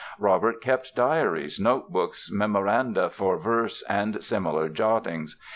[0.17, 5.35] Robert kept diaries, note books, memoranda for verses and similar jottings.